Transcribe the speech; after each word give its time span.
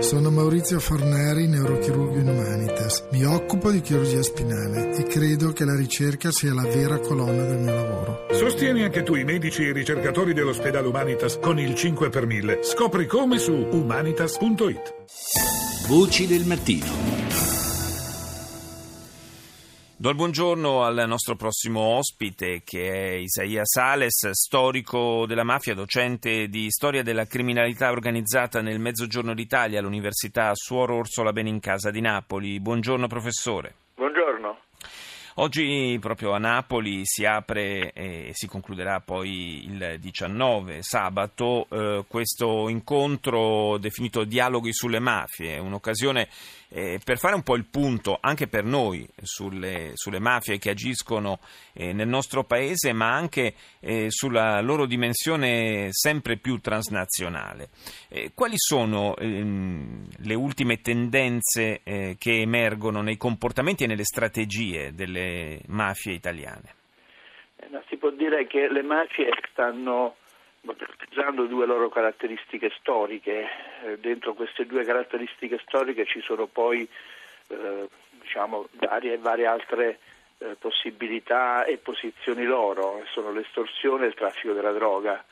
Sono 0.00 0.30
Maurizio 0.30 0.78
Forneri, 0.78 1.48
neurochirurgo 1.48 2.18
in 2.18 2.28
Humanitas. 2.28 3.08
Mi 3.10 3.24
occupo 3.24 3.72
di 3.72 3.80
chirurgia 3.80 4.22
spinale 4.22 4.96
e 4.96 5.02
credo 5.02 5.52
che 5.52 5.64
la 5.64 5.74
ricerca 5.74 6.30
sia 6.30 6.54
la 6.54 6.62
vera 6.62 7.00
colonna 7.00 7.44
del 7.44 7.58
mio 7.58 7.74
lavoro. 7.74 8.26
Sostieni 8.30 8.84
anche 8.84 9.02
tu 9.02 9.16
i 9.16 9.24
medici 9.24 9.64
e 9.64 9.70
i 9.70 9.72
ricercatori 9.72 10.34
dell'ospedale 10.34 10.86
Humanitas 10.86 11.40
con 11.40 11.58
il 11.58 11.74
5 11.74 12.10
per 12.10 12.26
1000. 12.26 12.60
Scopri 12.62 13.06
come 13.06 13.38
su 13.38 13.52
humanitas.it. 13.52 14.94
Voci 15.88 16.26
del 16.28 16.44
mattino. 16.44 17.17
Do 20.00 20.10
il 20.10 20.14
buongiorno 20.14 20.84
al 20.84 21.08
nostro 21.08 21.34
prossimo 21.34 21.80
ospite 21.80 22.62
che 22.62 22.88
è 22.88 23.14
Isaia 23.14 23.64
Sales, 23.64 24.30
storico 24.30 25.26
della 25.26 25.42
mafia, 25.42 25.74
docente 25.74 26.46
di 26.46 26.70
storia 26.70 27.02
della 27.02 27.24
criminalità 27.24 27.90
organizzata 27.90 28.60
nel 28.60 28.78
Mezzogiorno 28.78 29.34
d'Italia 29.34 29.80
all'Università 29.80 30.52
Suor 30.54 30.92
Orsola 30.92 31.32
Benincasa 31.32 31.90
di 31.90 32.00
Napoli. 32.00 32.60
Buongiorno 32.60 33.08
professore. 33.08 33.74
Buongiorno. 33.96 34.58
Oggi 35.40 35.96
proprio 36.00 36.32
a 36.32 36.38
Napoli 36.38 37.02
si 37.04 37.24
apre 37.24 37.92
e 37.92 38.30
si 38.32 38.48
concluderà 38.48 38.98
poi 38.98 39.66
il 39.66 39.96
19 40.00 40.82
sabato 40.82 41.68
eh, 41.70 42.04
questo 42.08 42.68
incontro 42.68 43.78
definito 43.78 44.24
Dialoghi 44.24 44.72
sulle 44.72 44.98
mafie, 44.98 45.58
un'occasione 45.58 46.28
eh, 46.70 47.00
per 47.02 47.18
fare 47.18 47.34
un 47.34 47.42
po' 47.42 47.56
il 47.56 47.66
punto 47.66 48.18
anche 48.20 48.46
per 48.46 48.64
noi 48.64 49.08
sulle, 49.22 49.92
sulle 49.94 50.18
mafie 50.18 50.58
che 50.58 50.70
agiscono 50.70 51.38
eh, 51.72 51.92
nel 51.92 52.08
nostro 52.08 52.44
paese, 52.44 52.92
ma 52.92 53.12
anche 53.14 53.54
eh, 53.80 54.06
sulla 54.10 54.60
loro 54.60 54.86
dimensione 54.86 55.88
sempre 55.90 56.36
più 56.36 56.58
transnazionale. 56.58 57.68
Eh, 58.08 58.32
quali 58.34 58.56
sono 58.56 59.16
ehm, 59.16 60.06
le 60.18 60.34
ultime 60.34 60.80
tendenze 60.80 61.80
eh, 61.82 62.16
che 62.18 62.40
emergono 62.40 63.00
nei 63.00 63.16
comportamenti 63.16 63.84
e 63.84 63.86
nelle 63.86 64.04
strategie 64.04 64.94
delle 64.94 65.60
mafie 65.66 66.12
italiane? 66.12 66.74
Eh, 67.56 67.68
si 67.88 67.96
può 67.96 68.10
dire 68.10 68.46
che 68.46 68.68
le 68.68 68.82
mafie 68.82 69.30
stanno 69.50 70.16
utilizzando 70.72 71.46
due 71.46 71.66
loro 71.66 71.88
caratteristiche 71.88 72.70
storiche. 72.78 73.48
Eh, 73.84 73.98
dentro 73.98 74.34
queste 74.34 74.66
due 74.66 74.84
caratteristiche 74.84 75.58
storiche 75.66 76.04
ci 76.06 76.20
sono 76.20 76.46
poi 76.46 76.88
eh, 77.48 77.88
diciamo, 78.20 78.68
varie, 78.72 79.18
varie, 79.18 79.46
altre 79.46 79.98
eh, 80.38 80.56
possibilità 80.58 81.64
e 81.64 81.78
posizioni 81.78 82.44
loro, 82.44 83.02
sono 83.12 83.32
l'estorsione 83.32 84.04
e 84.04 84.08
il 84.08 84.14
traffico 84.14 84.52
della 84.52 84.72
droga. 84.72 85.24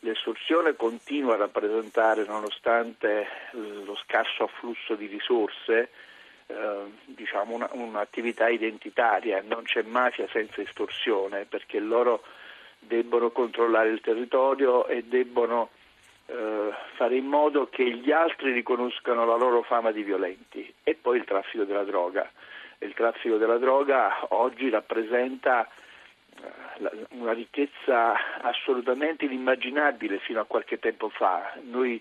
L'estorsione 0.00 0.74
continua 0.74 1.34
a 1.34 1.38
rappresentare, 1.38 2.24
nonostante 2.24 3.24
lo 3.52 3.94
scarso 4.02 4.42
afflusso 4.42 4.96
di 4.96 5.06
risorse, 5.06 5.90
eh, 6.52 6.78
diciamo 7.04 7.54
una, 7.54 7.68
un'attività 7.72 8.48
identitaria, 8.48 9.42
non 9.46 9.62
c'è 9.62 9.82
mafia 9.82 10.26
senza 10.32 10.60
estorsione 10.60 11.44
perché 11.44 11.78
loro 11.78 12.24
debbono 12.86 13.30
controllare 13.30 13.90
il 13.90 14.00
territorio 14.00 14.86
e 14.86 15.04
debbono 15.04 15.70
eh, 16.26 16.70
fare 16.96 17.16
in 17.16 17.26
modo 17.26 17.68
che 17.68 17.84
gli 17.90 18.10
altri 18.10 18.52
riconoscano 18.52 19.24
la 19.24 19.36
loro 19.36 19.62
fama 19.62 19.90
di 19.90 20.02
violenti 20.02 20.72
e 20.82 20.94
poi 20.94 21.18
il 21.18 21.24
traffico 21.24 21.64
della 21.64 21.84
droga. 21.84 22.30
Il 22.78 22.94
traffico 22.94 23.36
della 23.36 23.58
droga 23.58 24.26
oggi 24.30 24.68
rappresenta 24.68 25.68
eh, 25.68 27.06
una 27.10 27.32
ricchezza 27.32 28.40
assolutamente 28.40 29.24
inimmaginabile 29.24 30.18
fino 30.18 30.40
a 30.40 30.44
qualche 30.44 30.78
tempo 30.78 31.08
fa. 31.08 31.54
Noi 31.62 32.00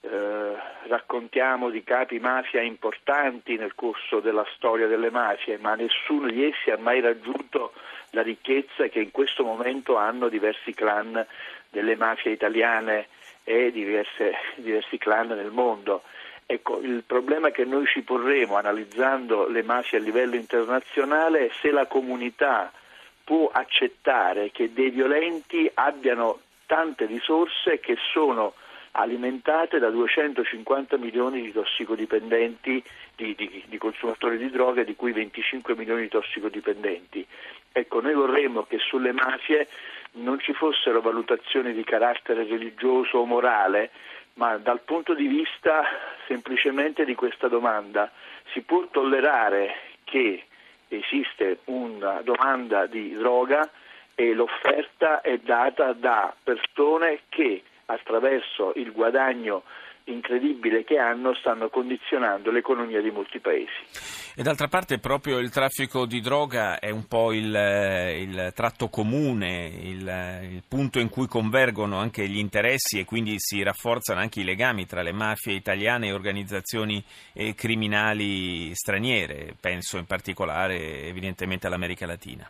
eh, 0.00 0.56
raccontiamo 0.86 1.70
di 1.70 1.82
capi 1.82 2.18
mafia 2.18 2.62
importanti 2.62 3.56
nel 3.56 3.74
corso 3.74 4.20
della 4.20 4.46
storia 4.54 4.86
delle 4.86 5.10
mafie, 5.10 5.58
ma 5.58 5.74
nessuno 5.74 6.28
di 6.28 6.44
essi 6.44 6.70
ha 6.70 6.78
mai 6.78 7.00
raggiunto 7.00 7.72
la 8.10 8.22
ricchezza 8.22 8.86
che 8.88 9.00
in 9.00 9.10
questo 9.10 9.44
momento 9.44 9.96
hanno 9.96 10.28
diversi 10.28 10.72
clan 10.72 11.24
delle 11.68 11.96
mafie 11.96 12.32
italiane 12.32 13.08
e 13.44 13.70
diverse, 13.72 14.34
diversi 14.56 14.98
clan 14.98 15.28
nel 15.28 15.50
mondo. 15.50 16.02
Ecco, 16.46 16.80
il 16.80 17.02
problema 17.06 17.50
che 17.50 17.64
noi 17.64 17.84
ci 17.86 18.00
porremo 18.00 18.56
analizzando 18.56 19.48
le 19.48 19.62
mafie 19.62 19.98
a 19.98 20.00
livello 20.00 20.34
internazionale 20.34 21.46
è 21.46 21.50
se 21.60 21.70
la 21.70 21.86
comunità 21.86 22.72
può 23.22 23.50
accettare 23.52 24.50
che 24.50 24.72
dei 24.72 24.88
violenti 24.88 25.70
abbiano 25.74 26.40
tante 26.64 27.04
risorse 27.04 27.80
che 27.80 27.96
sono 28.12 28.54
alimentate 28.98 29.78
da 29.78 29.90
250 29.90 30.96
milioni 30.96 31.42
di 31.42 31.52
tossicodipendenti, 31.52 32.82
di, 33.14 33.34
di, 33.34 33.64
di, 33.66 33.78
consumatori 33.78 34.38
di 34.38 34.50
droga, 34.50 34.82
di 34.82 34.96
cui 34.96 35.12
25 35.12 35.76
milioni 35.76 36.02
di 36.02 36.08
tossicodipendenti. 36.08 37.24
Ecco, 37.72 38.00
noi 38.00 38.14
vorremmo 38.14 38.64
che 38.64 38.78
sulle 38.78 39.12
mafie 39.12 39.68
non 40.12 40.40
ci 40.40 40.52
fossero 40.52 41.00
valutazioni 41.00 41.72
di 41.72 41.84
carattere 41.84 42.44
religioso 42.44 43.18
o 43.18 43.24
morale, 43.24 43.90
ma 44.34 44.56
dal 44.56 44.80
punto 44.80 45.14
di 45.14 45.26
vista 45.26 45.84
semplicemente 46.26 47.04
di 47.04 47.14
questa 47.14 47.48
domanda, 47.48 48.10
si 48.52 48.60
può 48.62 48.86
tollerare 48.90 49.74
che 50.04 50.44
esiste 50.88 51.58
una 51.64 52.20
domanda 52.22 52.86
di 52.86 53.14
droga 53.14 53.68
e 54.14 54.34
l'offerta 54.34 55.20
è 55.20 55.38
data 55.38 55.92
da 55.92 56.34
persone 56.42 57.20
che 57.28 57.62
attraverso 57.90 58.72
il 58.76 58.92
guadagno 58.92 59.62
incredibile 60.04 60.84
che 60.84 60.98
hanno 60.98 61.34
stanno 61.34 61.68
condizionando 61.68 62.50
l'economia 62.50 63.00
di 63.00 63.10
molti 63.10 63.40
paesi. 63.40 63.72
E 64.36 64.42
d'altra 64.42 64.68
parte 64.68 64.98
proprio 64.98 65.38
il 65.38 65.50
traffico 65.50 66.06
di 66.06 66.20
droga 66.20 66.78
è 66.78 66.90
un 66.90 67.06
po' 67.06 67.32
il, 67.32 67.46
il 67.46 68.52
tratto 68.54 68.88
comune, 68.88 69.66
il, 69.66 70.48
il, 70.52 70.62
punto 70.66 70.98
in 70.98 71.08
cui 71.08 71.26
convergono 71.26 71.98
anche 71.98 72.26
gli 72.26 72.38
interessi 72.38 72.98
e 72.98 73.04
quindi 73.04 73.34
si 73.36 73.62
rafforzano 73.62 74.20
anche 74.20 74.40
i 74.40 74.44
legami 74.44 74.86
tra 74.86 75.02
le 75.02 75.12
mafie 75.12 75.54
italiane 75.54 76.08
e 76.08 76.12
organizzazioni 76.12 77.02
eh, 77.34 77.54
criminali 77.54 78.74
straniere, 78.74 79.54
penso 79.60 79.98
in 79.98 80.06
particolare 80.06 81.02
evidentemente 81.06 81.66
all'America 81.66 82.06
Latina. 82.06 82.48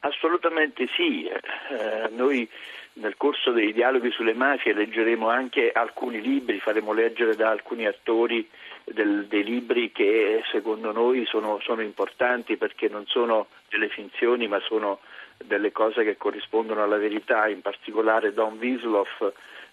Assolutamente 0.00 0.86
sì, 0.94 1.26
eh, 1.26 2.08
noi 2.10 2.48
nel 2.96 3.16
corso 3.16 3.50
dei 3.52 3.72
dialoghi 3.72 4.10
sulle 4.10 4.34
mafie 4.34 4.72
leggeremo 4.72 5.28
anche 5.28 5.70
alcuni 5.72 6.20
libri, 6.20 6.60
faremo 6.60 6.92
leggere 6.92 7.34
da 7.34 7.50
alcuni 7.50 7.86
attori 7.86 8.48
del, 8.84 9.26
dei 9.26 9.44
libri 9.44 9.92
che 9.92 10.42
secondo 10.50 10.92
noi 10.92 11.26
sono, 11.26 11.58
sono, 11.62 11.82
importanti 11.82 12.56
perché 12.56 12.88
non 12.88 13.04
sono 13.06 13.48
delle 13.68 13.88
finzioni 13.88 14.48
ma 14.48 14.60
sono 14.60 15.00
delle 15.36 15.72
cose 15.72 16.04
che 16.04 16.16
corrispondono 16.16 16.82
alla 16.82 16.96
verità, 16.96 17.48
in 17.48 17.60
particolare 17.60 18.32
Don 18.32 18.56
Wiesloff, 18.58 19.20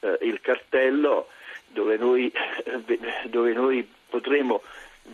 eh, 0.01 0.17
Il 0.22 0.41
cartello, 0.41 1.29
dove 1.67 1.95
noi, 1.97 2.31
eh, 2.66 3.00
dove 3.25 3.53
noi 3.53 3.88
potremo 4.09 4.62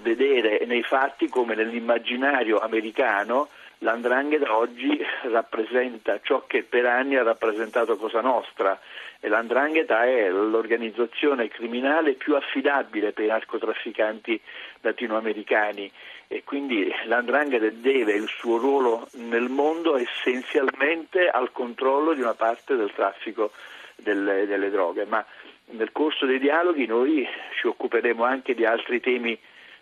vedere 0.02 0.66
nei 0.66 0.84
fatti 0.84 1.28
come 1.30 1.54
nell'immaginario 1.54 2.58
americano 2.60 3.50
l'andrangheta 3.80 4.56
oggi 4.56 5.00
rappresenta 5.24 6.20
ciò 6.22 6.46
che 6.48 6.64
per 6.64 6.86
anni 6.86 7.16
ha 7.16 7.24
rappresentato 7.24 7.98
Cosa 7.98 8.22
Nostra 8.22 8.80
e 9.20 9.28
l'andrangheta 9.28 10.06
è 10.06 10.30
l'organizzazione 10.30 11.48
criminale 11.50 12.14
più 12.14 12.36
affidabile 12.36 13.12
per 13.12 13.26
i 13.26 13.28
narcotrafficanti 13.28 14.40
latinoamericani 14.82 15.92
e 16.28 16.44
quindi 16.44 16.92
l'andrangheta 17.06 17.70
deve 17.70 18.14
il 18.14 18.28
suo 18.28 18.58
ruolo 18.58 19.08
nel 19.14 19.50
mondo 19.50 19.98
essenzialmente 19.98 21.28
al 21.28 21.52
controllo 21.52 22.14
di 22.14 22.22
una 22.22 22.36
parte 22.36 22.76
del 22.76 22.92
traffico 22.94 23.52
delle, 23.96 24.46
delle 24.46 24.70
droghe, 24.70 25.06
ma 25.06 25.26
nel 25.72 25.92
corso 25.92 26.26
dei 26.26 26.40
dialoghi 26.40 26.86
noi 26.86 27.28
ci 27.60 27.68
occuperemo 27.68 28.24
anche 28.24 28.56
di 28.56 28.66
altri 28.66 29.00
temi 29.00 29.38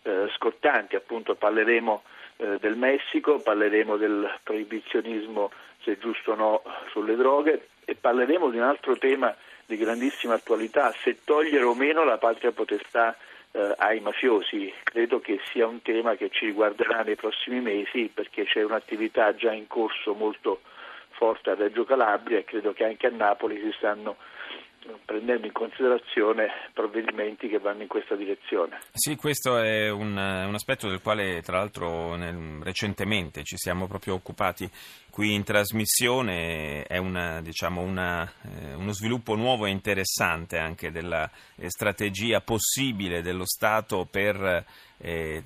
eh, 0.07 0.29
scottanti, 0.35 0.95
appunto 0.95 1.35
parleremo 1.35 2.03
eh, 2.37 2.57
del 2.59 2.77
Messico, 2.77 3.39
parleremo 3.39 3.97
del 3.97 4.29
proibizionismo, 4.41 5.51
se 5.83 5.97
giusto 5.97 6.31
o 6.31 6.35
no, 6.35 6.61
sulle 6.91 7.15
droghe 7.15 7.67
e 7.83 7.95
parleremo 7.95 8.49
di 8.49 8.57
un 8.57 8.63
altro 8.63 8.97
tema 8.97 9.35
di 9.65 9.75
grandissima 9.75 10.35
attualità, 10.35 10.93
se 11.03 11.17
togliere 11.25 11.65
o 11.65 11.75
meno 11.75 12.05
la 12.05 12.17
patria 12.17 12.53
potestà 12.53 13.17
eh, 13.51 13.73
ai 13.77 13.99
mafiosi. 13.99 14.73
Credo 14.83 15.19
che 15.19 15.41
sia 15.51 15.67
un 15.67 15.81
tema 15.81 16.15
che 16.15 16.29
ci 16.29 16.45
riguarderà 16.45 17.01
nei 17.01 17.15
prossimi 17.15 17.59
mesi 17.59 18.09
perché 18.13 18.45
c'è 18.45 18.63
un'attività 18.63 19.35
già 19.35 19.51
in 19.51 19.67
corso 19.67 20.13
molto 20.13 20.61
forte 21.09 21.49
a 21.49 21.55
Reggio 21.55 21.83
Calabria 21.83 22.37
e 22.37 22.45
credo 22.45 22.71
che 22.71 22.85
anche 22.85 23.07
a 23.07 23.11
Napoli 23.11 23.59
si 23.59 23.73
stanno 23.75 24.15
prendendo 25.05 25.45
in 25.45 25.53
considerazione 25.53 26.47
provvedimenti 26.73 27.47
che 27.47 27.59
vanno 27.59 27.81
in 27.81 27.87
questa 27.87 28.15
direzione. 28.15 28.79
Sì, 28.93 29.15
questo 29.15 29.57
è 29.59 29.89
un, 29.89 30.11
un 30.11 30.53
aspetto 30.53 30.87
del 30.89 31.01
quale 31.01 31.41
tra 31.41 31.57
l'altro 31.57 32.15
nel, 32.15 32.61
recentemente 32.61 33.43
ci 33.43 33.57
siamo 33.57 33.87
proprio 33.87 34.13
occupati 34.15 34.69
qui 35.09 35.33
in 35.33 35.43
trasmissione, 35.43 36.83
è 36.83 36.97
una, 36.97 37.41
diciamo, 37.41 37.81
una, 37.81 38.23
eh, 38.23 38.73
uno 38.75 38.91
sviluppo 38.93 39.35
nuovo 39.35 39.65
e 39.65 39.71
interessante 39.71 40.57
anche 40.59 40.91
della 40.91 41.29
eh, 41.55 41.69
strategia 41.69 42.41
possibile 42.41 43.21
dello 43.21 43.45
Stato 43.45 44.07
per 44.09 44.65
eh, 44.99 45.43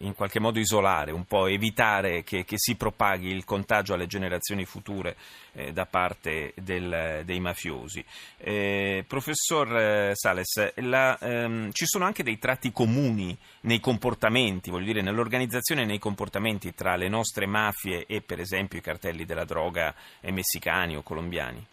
in 0.00 0.14
qualche 0.14 0.40
modo 0.40 0.58
isolare, 0.58 1.12
un 1.12 1.24
po' 1.24 1.46
evitare 1.46 2.22
che, 2.22 2.44
che 2.44 2.56
si 2.56 2.76
propaghi 2.76 3.28
il 3.28 3.44
contagio 3.44 3.94
alle 3.94 4.06
generazioni 4.06 4.64
future 4.64 5.16
eh, 5.52 5.72
da 5.72 5.86
parte 5.86 6.52
del, 6.56 7.22
dei 7.24 7.40
mafiosi. 7.40 8.04
Eh, 8.38 9.04
professor 9.06 9.76
eh, 9.76 10.10
Sales, 10.14 10.74
la, 10.76 11.18
ehm, 11.18 11.70
ci 11.72 11.86
sono 11.86 12.04
anche 12.04 12.22
dei 12.22 12.38
tratti 12.38 12.72
comuni 12.72 13.36
nei 13.62 13.80
comportamenti, 13.80 14.70
voglio 14.70 14.86
dire, 14.86 15.02
nell'organizzazione 15.02 15.82
e 15.82 15.86
nei 15.86 15.98
comportamenti 15.98 16.74
tra 16.74 16.96
le 16.96 17.08
nostre 17.08 17.46
mafie 17.46 18.04
e 18.06 18.20
per 18.20 18.40
esempio 18.40 18.78
i 18.78 18.82
cartelli 18.82 19.24
della 19.24 19.44
droga 19.44 19.94
messicani 20.22 20.96
o 20.96 21.02
colombiani? 21.02 21.66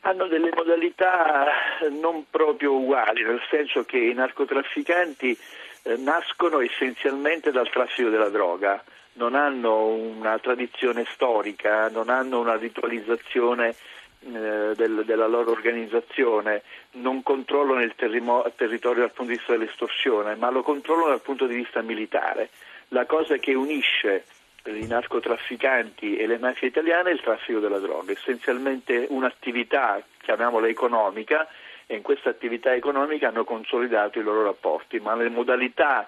hanno 0.00 0.26
delle 0.26 0.50
modalità 0.54 1.46
non 1.90 2.24
proprio 2.30 2.76
uguali, 2.76 3.22
nel 3.22 3.42
senso 3.50 3.84
che 3.84 3.98
i 3.98 4.14
narcotrafficanti 4.14 5.36
eh, 5.82 5.96
nascono 5.96 6.60
essenzialmente 6.60 7.50
dal 7.50 7.70
traffico 7.70 8.08
della 8.08 8.28
droga, 8.28 8.82
non 9.14 9.34
hanno 9.34 9.86
una 9.86 10.38
tradizione 10.38 11.04
storica, 11.12 11.88
non 11.88 12.08
hanno 12.08 12.40
una 12.40 12.56
ritualizzazione 12.56 13.74
eh, 14.20 14.72
del, 14.74 15.02
della 15.04 15.26
loro 15.26 15.50
organizzazione, 15.50 16.62
non 16.92 17.22
controllano 17.22 17.82
il 17.82 17.94
terrimo, 17.96 18.44
territorio 18.56 19.02
dal 19.02 19.12
punto 19.12 19.32
di 19.32 19.38
vista 19.38 19.52
dell'estorsione, 19.52 20.34
ma 20.36 20.50
lo 20.50 20.62
controllano 20.62 21.08
dal 21.08 21.20
punto 21.22 21.46
di 21.46 21.54
vista 21.54 21.82
militare. 21.82 22.50
La 22.88 23.06
cosa 23.06 23.36
che 23.36 23.54
unisce 23.54 24.24
i 24.64 24.86
narcotrafficanti 24.86 26.16
e 26.16 26.26
le 26.26 26.38
mafie 26.38 26.68
italiane 26.68 27.10
è 27.10 27.12
il 27.12 27.20
traffico 27.20 27.58
della 27.58 27.78
droga, 27.78 28.12
essenzialmente 28.12 29.06
un'attività, 29.08 30.02
chiamiamola 30.20 30.68
economica, 30.68 31.46
e 31.90 31.96
in 31.96 32.02
questa 32.02 32.28
attività 32.28 32.74
economica 32.74 33.28
hanno 33.28 33.44
consolidato 33.44 34.18
i 34.18 34.22
loro 34.22 34.44
rapporti, 34.44 35.00
ma 35.00 35.16
le 35.16 35.30
modalità 35.30 36.06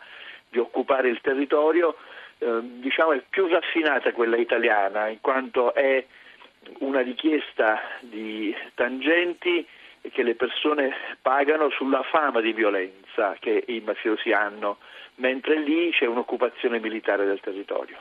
di 0.48 0.58
occupare 0.58 1.08
il 1.08 1.20
territorio 1.22 1.96
eh, 2.38 2.60
diciamo 2.62 3.12
è 3.12 3.22
più 3.28 3.46
raffinata 3.48 4.12
quella 4.12 4.36
italiana, 4.36 5.08
in 5.08 5.20
quanto 5.22 5.74
è 5.74 6.04
una 6.80 7.00
richiesta 7.00 7.80
di 8.00 8.54
tangenti 8.74 9.66
che 10.12 10.22
le 10.22 10.34
persone 10.34 10.92
pagano 11.22 11.70
sulla 11.70 12.02
fama 12.02 12.40
di 12.40 12.52
violenza 12.52 13.36
che 13.38 13.64
i 13.66 13.80
mafiosi 13.80 14.32
hanno, 14.32 14.78
mentre 15.16 15.58
lì 15.60 15.90
c'è 15.92 16.06
un'occupazione 16.06 16.78
militare 16.78 17.24
del 17.24 17.40
territorio. 17.40 17.98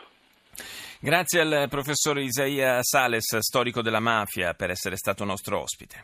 Grazie 1.01 1.39
al 1.39 1.67
professor 1.69 2.17
Isaia 2.19 2.79
Sales, 2.81 3.37
storico 3.37 3.81
della 3.81 4.01
mafia, 4.01 4.53
per 4.53 4.69
essere 4.69 4.97
stato 4.97 5.23
nostro 5.23 5.61
ospite. 5.61 6.03